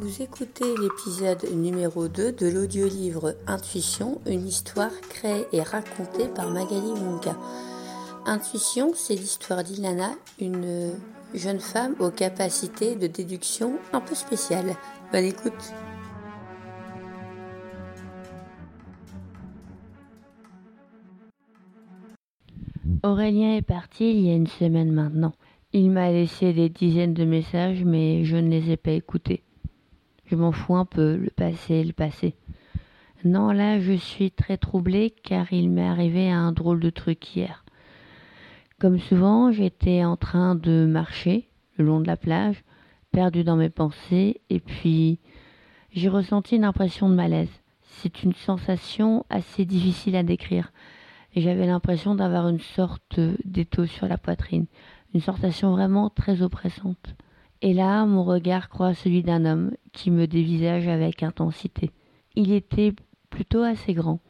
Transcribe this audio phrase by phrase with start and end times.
[0.00, 6.94] Vous écoutez l'épisode numéro 2 de l'audiolivre Intuition, une histoire créée et racontée par Magali
[6.94, 7.36] Munka.
[8.24, 10.92] Intuition, c'est l'histoire d'Ilana, une
[11.34, 14.74] jeune femme aux capacités de déduction un peu spéciales.
[15.12, 15.74] Bonne écoute.
[23.02, 25.34] Aurélien est parti il y a une semaine maintenant.
[25.74, 29.42] Il m'a laissé des dizaines de messages, mais je ne les ai pas écoutés.
[30.30, 32.36] Je m'en fous un peu, le passé, le passé.
[33.24, 37.64] Non, là, je suis très troublée car il m'est arrivé un drôle de truc hier.
[38.78, 42.62] Comme souvent, j'étais en train de marcher le long de la plage,
[43.10, 45.18] perdue dans mes pensées, et puis
[45.90, 47.50] j'ai ressenti une impression de malaise.
[47.82, 50.72] C'est une sensation assez difficile à décrire.
[51.34, 54.66] J'avais l'impression d'avoir une sorte d'étau sur la poitrine,
[55.12, 57.16] une sensation vraiment très oppressante.
[57.62, 61.90] Et là, mon regard croise celui d'un homme qui me dévisage avec intensité.
[62.34, 62.94] Il était
[63.28, 64.20] plutôt assez grand,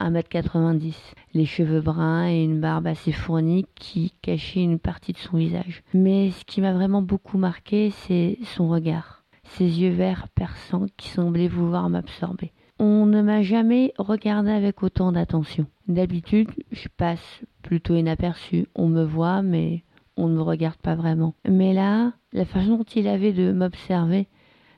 [0.00, 0.94] 1m90,
[1.34, 5.82] les cheveux bruns et une barbe assez fournie qui cachait une partie de son visage.
[5.92, 11.08] Mais ce qui m'a vraiment beaucoup marqué, c'est son regard, ses yeux verts perçants qui
[11.08, 12.52] semblaient vouloir m'absorber.
[12.78, 15.66] On ne m'a jamais regardé avec autant d'attention.
[15.88, 18.66] D'habitude, je passe plutôt inaperçu.
[18.74, 19.84] On me voit, mais
[20.22, 21.34] on ne me regarde pas vraiment.
[21.48, 24.28] Mais là, la façon dont il avait de m'observer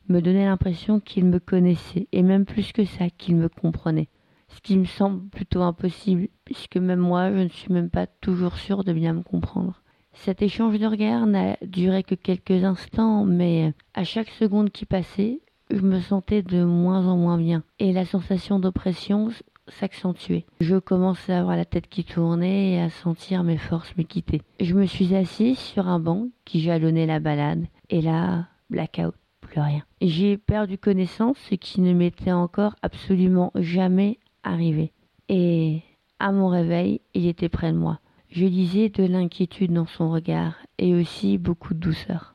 [0.08, 4.08] me donnait l'impression qu'il me connaissait, et même plus que ça, qu'il me comprenait.
[4.48, 8.56] Ce qui me semble plutôt impossible, puisque même moi, je ne suis même pas toujours
[8.56, 9.82] sûre de bien me comprendre.
[10.12, 15.40] Cet échange de regard n'a duré que quelques instants, mais à chaque seconde qui passait,
[15.70, 19.30] je me sentais de moins en moins bien, et la sensation d'oppression
[19.68, 20.44] s'accentuait.
[20.60, 24.42] Je commençais à avoir la tête qui tournait et à sentir mes forces me quitter.
[24.60, 29.60] Je me suis assise sur un banc qui jalonnait la balade, et là, blackout, plus
[29.60, 29.82] rien.
[30.00, 34.92] J'ai perdu connaissance, ce qui ne m'était encore absolument jamais arrivé.
[35.28, 35.82] Et
[36.18, 38.00] à mon réveil, il était près de moi.
[38.28, 42.34] Je lisais de l'inquiétude dans son regard et aussi beaucoup de douceur.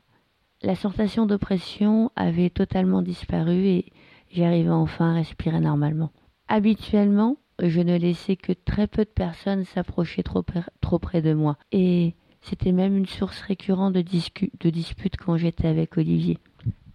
[0.61, 3.85] La sensation d'oppression avait totalement disparu et
[4.31, 6.11] j'arrivais enfin à respirer normalement.
[6.51, 10.41] Habituellement, je ne laissais que très peu de personnes s'approcher trop,
[10.99, 11.59] près de moi.
[11.71, 16.39] Et c'était même une source récurrente de, de disputes quand j'étais avec Olivier.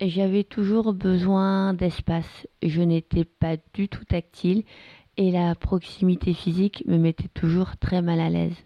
[0.00, 2.48] J'avais toujours besoin d'espace.
[2.65, 4.65] Je n'étais pas du tout tactile
[5.16, 8.56] et la proximité physique me mettait toujours très mal à l'aise.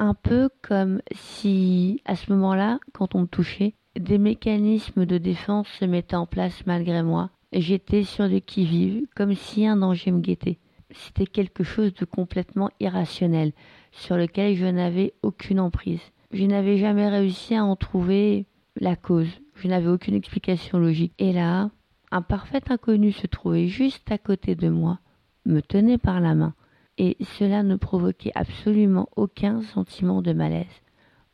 [0.00, 5.68] Un peu comme si, à ce moment-là, quand on me touchait, des mécanismes de défense
[5.78, 10.20] se mettaient en place malgré moi J'étais sur le qui-vive, comme si un danger me
[10.20, 10.58] guettait.
[10.92, 13.52] C'était quelque chose de complètement irrationnel,
[13.92, 16.02] sur lequel je n'avais aucune emprise.
[16.32, 18.46] Je n'avais jamais réussi à en trouver
[18.76, 19.28] la cause.
[19.56, 21.12] Je n'avais aucune explication logique.
[21.18, 21.70] Et là,
[22.12, 24.98] un parfait inconnu se trouvait juste à côté de moi,
[25.44, 26.54] me tenait par la main,
[26.98, 30.82] et cela ne provoquait absolument aucun sentiment de malaise,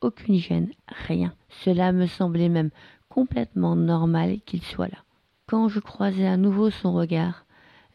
[0.00, 1.34] aucune gêne, rien.
[1.48, 2.70] Cela me semblait même
[3.08, 5.05] complètement normal qu'il soit là.
[5.48, 7.46] Quand je croisais à nouveau son regard,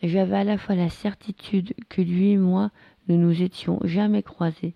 [0.01, 2.71] j'avais à la fois la certitude que lui et moi
[3.09, 4.73] ne nous étions jamais croisés,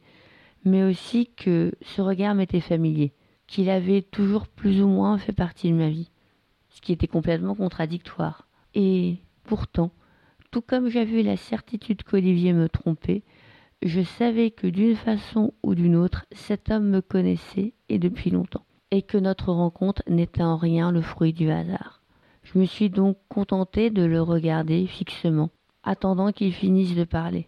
[0.65, 3.13] mais aussi que ce regard m'était familier,
[3.47, 6.11] qu'il avait toujours plus ou moins fait partie de ma vie,
[6.67, 8.45] ce qui était complètement contradictoire.
[8.73, 9.91] Et pourtant,
[10.51, 13.23] tout comme j'avais la certitude qu'Olivier me trompait,
[13.83, 18.65] je savais que d'une façon ou d'une autre, cet homme me connaissait et depuis longtemps,
[18.91, 22.01] et que notre rencontre n'était en rien le fruit du hasard.
[22.45, 25.49] Je me suis donc contentée de le regarder fixement,
[25.83, 27.47] attendant qu'il finisse de parler.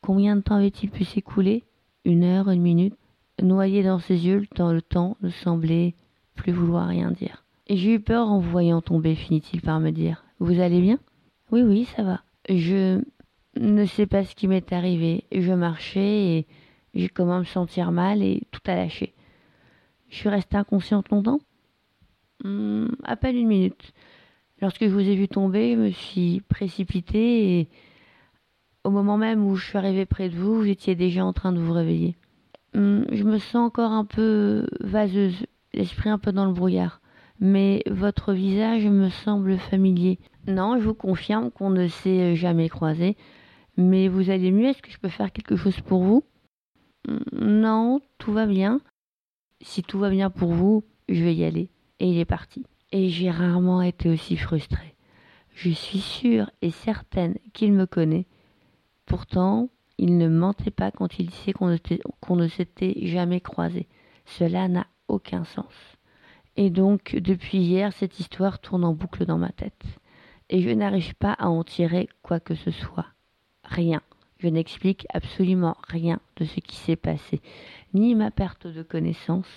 [0.00, 1.64] Combien de temps avait-il pu s'écouler?
[2.04, 2.94] Une heure, une minute?
[3.42, 5.94] Noyé dans ses yeux, le temps, ne semblait
[6.34, 7.44] plus vouloir rien dire.
[7.68, 10.24] J'ai eu peur en vous voyant tomber, finit-il par me dire.
[10.38, 10.98] Vous allez bien?
[11.50, 12.22] Oui, oui, ça va.
[12.48, 13.02] Je
[13.56, 15.24] ne sais pas ce qui m'est arrivé.
[15.32, 16.46] Je marchais et
[16.94, 19.14] j'ai commencé à me sentir mal et tout a lâché.
[20.08, 21.40] Je suis restée inconsciente longtemps?
[22.44, 23.92] Hmm, À peine une minute.
[24.60, 27.68] Lorsque je vous ai vu tomber, je me suis précipitée et
[28.84, 31.52] au moment même où je suis arrivée près de vous, vous étiez déjà en train
[31.52, 32.16] de vous réveiller.
[32.74, 37.00] Hum, je me sens encore un peu vaseuse, l'esprit un peu dans le brouillard,
[37.38, 40.18] mais votre visage me semble familier.
[40.46, 43.16] Non, je vous confirme qu'on ne s'est jamais croisé,
[43.76, 46.24] mais vous allez mieux, est-ce que je peux faire quelque chose pour vous?
[47.06, 48.80] Hum, Non, tout va bien.
[49.60, 51.70] Si tout va bien pour vous, je vais y aller.
[52.00, 54.94] Et il est parti et j'ai rarement été aussi frustrée.
[55.54, 58.26] Je suis sûre et certaine qu'il me connaît.
[59.06, 59.68] Pourtant,
[59.98, 63.88] il ne mentait pas quand il disait qu'on ne s'était jamais croisé.
[64.24, 65.72] Cela n'a aucun sens.
[66.56, 69.84] Et donc, depuis hier, cette histoire tourne en boucle dans ma tête.
[70.50, 73.06] Et je n'arrive pas à en tirer quoi que ce soit.
[73.64, 74.00] Rien.
[74.38, 77.40] Je n'explique absolument rien de ce qui s'est passé,
[77.92, 79.48] ni ma perte de connaissance,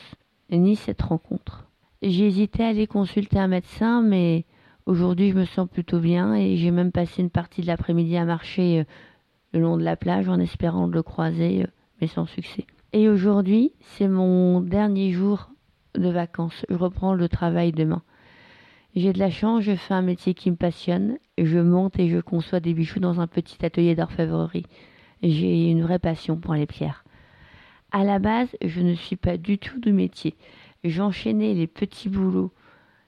[0.49, 1.67] ni cette rencontre.
[2.01, 4.45] J'ai hésité à aller consulter un médecin, mais
[4.87, 8.25] aujourd'hui je me sens plutôt bien et j'ai même passé une partie de l'après-midi à
[8.25, 8.83] marcher euh,
[9.53, 11.67] le long de la plage en espérant le croiser, euh,
[12.01, 12.65] mais sans succès.
[12.91, 15.51] Et aujourd'hui, c'est mon dernier jour
[15.93, 16.65] de vacances.
[16.69, 18.01] Je reprends le travail demain.
[18.95, 21.19] J'ai de la chance, je fais un métier qui me passionne.
[21.37, 24.65] Je monte et je conçois des bijoux dans un petit atelier d'orfèvrerie.
[25.21, 27.05] J'ai une vraie passion pour les pierres.
[27.91, 30.35] À la base, je ne suis pas du tout de métier.
[30.83, 32.51] J'enchaînais les petits boulots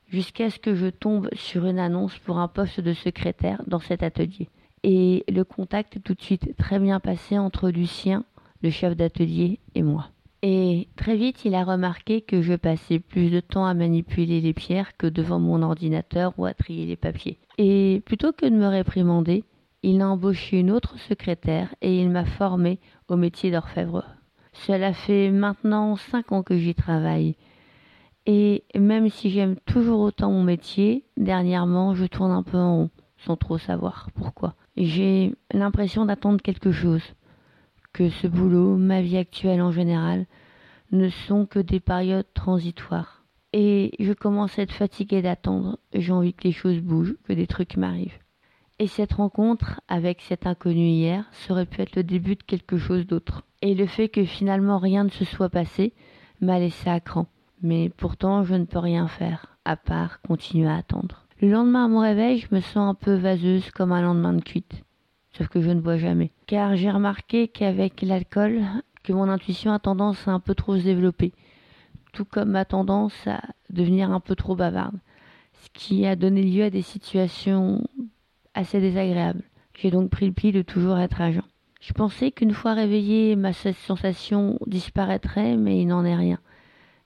[0.08, 4.04] jusqu'à ce que je tombe sur une annonce pour un poste de secrétaire dans cet
[4.04, 4.50] atelier.
[4.84, 8.26] Et le contact est tout de suite très bien passé entre Lucien,
[8.62, 10.10] le chef d'atelier, et moi.
[10.44, 14.54] Et très vite, il a remarqué que je passais plus de temps à manipuler les
[14.54, 17.38] pierres que devant mon ordinateur ou à trier les papiers.
[17.58, 19.46] Et plutôt que de me réprimander,
[19.84, 24.06] il a embauché une autre secrétaire et il m'a formé au métier d'orfèvre.
[24.52, 27.36] Cela fait maintenant cinq ans que j'y travaille.
[28.26, 32.90] Et même si j'aime toujours autant mon métier, dernièrement je tourne un peu en rond,
[33.18, 34.56] sans trop savoir pourquoi.
[34.78, 37.04] J'ai l'impression d'attendre quelque chose
[37.92, 40.26] que ce boulot, ma vie actuelle en général,
[40.92, 43.24] ne sont que des périodes transitoires.
[43.52, 47.46] Et je commence à être fatiguée d'attendre, j'ai envie que les choses bougent, que des
[47.46, 48.18] trucs m'arrivent.
[48.80, 53.06] Et cette rencontre avec cet inconnu hier serait pu être le début de quelque chose
[53.06, 53.44] d'autre.
[53.62, 55.94] Et le fait que finalement rien ne se soit passé
[56.42, 57.28] m'a laissé à cran.
[57.64, 61.26] Mais pourtant je ne peux rien faire, à part continuer à attendre.
[61.42, 64.42] Le lendemain à mon réveil, je me sens un peu vaseuse comme un lendemain de
[64.42, 64.84] cuite
[65.38, 66.32] sauf que je ne bois jamais.
[66.46, 68.62] Car j'ai remarqué qu'avec l'alcool,
[69.04, 71.34] que mon intuition a tendance à un peu trop se développer,
[72.14, 74.98] tout comme ma tendance à devenir un peu trop bavarde,
[75.54, 77.84] ce qui a donné lieu à des situations
[78.54, 79.44] assez désagréables.
[79.76, 81.44] J'ai donc pris le pli de toujours être agent.
[81.82, 86.40] Je pensais qu'une fois réveillée, ma sensation disparaîtrait, mais il n'en est rien.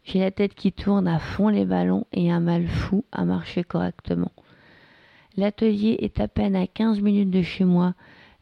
[0.08, 3.66] J'ai la tête qui tourne à fond les ballons et un mal fou à marcher
[3.66, 4.32] correctement.
[5.36, 7.94] L'atelier est à peine à 15 minutes de chez moi,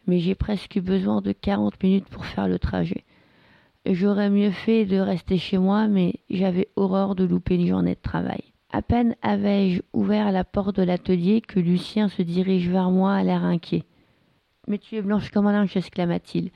[0.06, 3.04] mais j'ai presque besoin de 40 minutes pour faire le trajet.
[3.88, 8.00] J'aurais mieux fait de rester chez moi, mais j'avais horreur de louper une journée de
[8.00, 8.44] travail.
[8.72, 13.24] À peine avais-je ouvert la porte de l'atelier que Lucien se dirige vers moi à
[13.24, 13.86] l'air inquiet.
[14.68, 16.52] Mais tu es blanche comme un linge, s'exclama-t-il.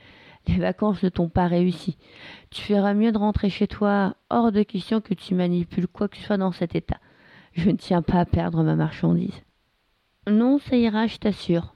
[0.48, 1.96] Les vacances ne t'ont pas réussi.
[2.50, 4.14] Tu feras mieux de rentrer chez toi.
[4.30, 6.98] Hors de question que tu manipules quoi que ce soit dans cet état.
[7.52, 9.42] Je ne tiens pas à perdre ma marchandise.
[10.28, 11.74] Non, ça ira, je t'assure.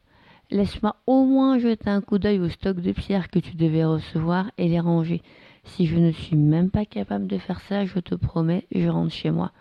[0.50, 4.50] Laisse-moi au moins jeter un coup d'œil au stock de pierres que tu devais recevoir
[4.58, 5.22] et les ranger.
[5.64, 9.12] Si je ne suis même pas capable de faire ça, je te promets, je rentre
[9.12, 9.52] chez moi.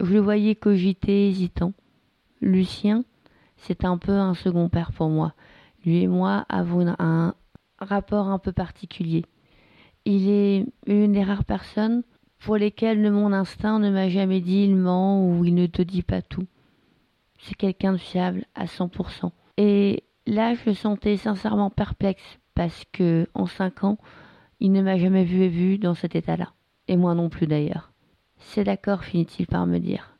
[0.00, 1.72] Je le voyais cogiter, hésitant.
[2.40, 3.04] Lucien,
[3.56, 5.32] c'est un peu un second père pour moi.
[5.84, 7.34] Lui et moi avons un
[7.84, 9.24] rapport un peu particulier.
[10.04, 12.02] Il est une des rares personnes
[12.38, 16.02] pour lesquelles mon instinct ne m'a jamais dit il ment ou il ne te dit
[16.02, 16.46] pas tout.
[17.38, 19.30] C'est quelqu'un de fiable à 100%.
[19.56, 23.98] Et là, je le sentais sincèrement perplexe parce que en cinq ans,
[24.60, 26.52] il ne m'a jamais vu et vu dans cet état-là.
[26.88, 27.92] Et moi non plus d'ailleurs.
[28.38, 30.16] C'est d'accord, finit-il par me dire.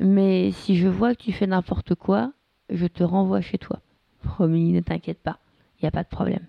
[0.00, 2.32] Mais si je vois que tu fais n'importe quoi,
[2.70, 3.80] je te renvoie chez toi.
[4.22, 5.38] Promis, ne t'inquiète pas,
[5.76, 6.46] il n'y a pas de problème.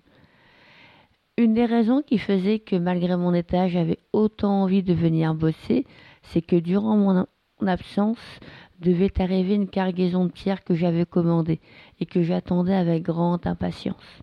[1.36, 5.86] Une des raisons qui faisait que malgré mon état, j'avais autant envie de venir bosser,
[6.22, 7.26] c'est que durant mon
[7.66, 8.40] absence,
[8.80, 11.60] devait arriver une cargaison de pierres que j'avais commandée
[11.98, 14.22] et que j'attendais avec grande impatience.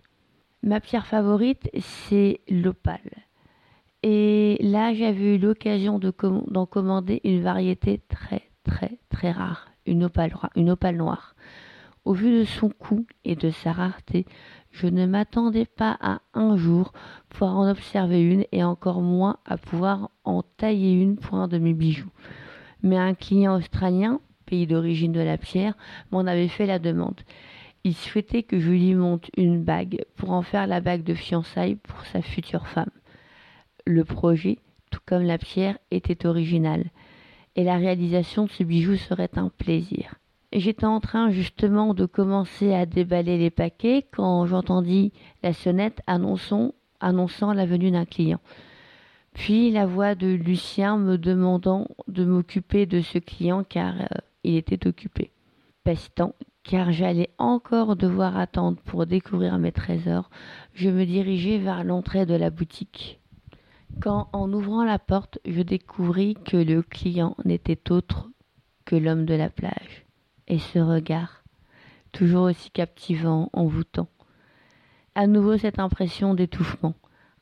[0.62, 3.26] Ma pierre favorite, c'est l'opale.
[4.02, 10.34] Et là, j'avais eu l'occasion d'en commander une variété très, très, très rare, une opale,
[10.56, 11.34] une opale noire.
[12.04, 14.24] Au vu de son coût et de sa rareté,
[14.70, 16.92] je ne m'attendais pas à un jour
[17.28, 21.58] pouvoir en observer une et encore moins à pouvoir en tailler une pour un de
[21.58, 22.10] mes bijoux.
[22.82, 25.74] Mais un client australien pays d'origine de la pierre,
[26.10, 27.20] m'en avait fait la demande.
[27.84, 31.76] Il souhaitait que je lui monte une bague pour en faire la bague de fiançailles
[31.76, 32.90] pour sa future femme.
[33.86, 34.58] Le projet,
[34.90, 36.84] tout comme la pierre, était original,
[37.56, 40.14] et la réalisation de ce bijou serait un plaisir.
[40.52, 45.12] J'étais en train justement de commencer à déballer les paquets quand j'entendis
[45.42, 48.40] la sonnette annonçant, la venue d'un client.
[49.34, 54.06] Puis la voix de Lucien me demandant de m'occuper de ce client car euh,
[54.42, 55.32] il était occupé.
[55.84, 60.30] Pestant, car j'allais encore devoir attendre pour découvrir mes trésors,
[60.72, 63.20] je me dirigeai vers l'entrée de la boutique.
[64.00, 68.30] quand, en ouvrant la porte, je découvris que le client n'était autre
[68.86, 70.07] que l'homme de la plage.
[70.48, 71.44] Et ce regard,
[72.10, 74.08] toujours aussi captivant, envoûtant.
[75.14, 76.94] À nouveau cette impression d'étouffement,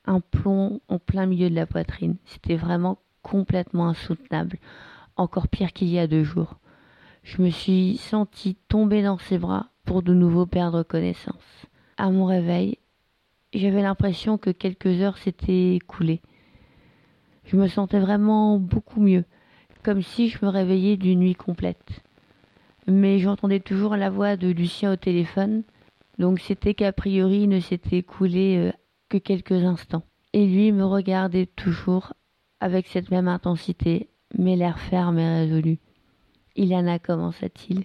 [0.07, 2.17] un plomb en plein milieu de la poitrine.
[2.25, 4.59] C'était vraiment complètement insoutenable,
[5.17, 6.57] encore pire qu'il y a deux jours.
[7.23, 11.67] Je me suis sentie tomber dans ses bras pour de nouveau perdre connaissance.
[11.97, 12.79] À mon réveil,
[13.55, 16.23] j'avais l'impression que quelques heures s'étaient écoulées.
[17.45, 19.25] Je me sentais vraiment beaucoup mieux,
[19.85, 22.03] comme si je me réveillais d'une nuit complète.
[22.87, 25.65] Mais j'entendais toujours la voix de Lucien au téléphone,
[26.19, 28.73] donc c'était qu'a priori il ne s'était écoulé euh,
[29.09, 30.05] que quelques instants.
[30.33, 32.13] Et lui me regardait toujours
[32.61, 35.79] avec cette même intensité, mais l'air ferme et résolu.
[36.55, 37.85] Ilana, commença-t-il,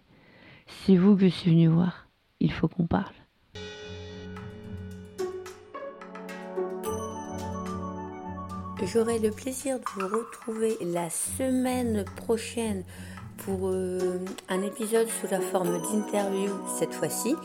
[0.67, 2.08] c'est vous que je suis venu voir.
[2.39, 3.13] Il faut qu'on parle.
[8.84, 12.84] J'aurai le plaisir de vous retrouver la semaine prochaine
[13.45, 14.19] pour euh,
[14.50, 17.36] un épisode sous la forme d'interview cette fois-ci.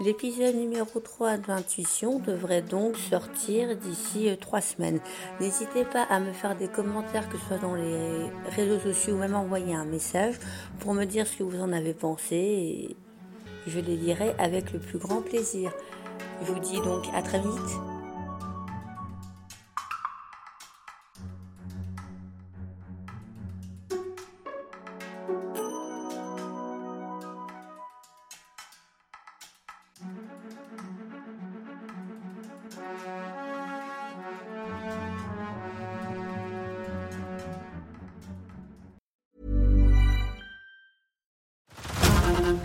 [0.00, 5.00] L'épisode numéro 3 d'Intuition devrait donc sortir d'ici 3 euh, semaines.
[5.40, 9.18] N'hésitez pas à me faire des commentaires, que ce soit dans les réseaux sociaux ou
[9.18, 10.34] même envoyer un message
[10.80, 12.96] pour me dire ce que vous en avez pensé et
[13.66, 15.72] je les lirai avec le plus grand plaisir.
[16.42, 17.87] Je vous dis donc à très vite.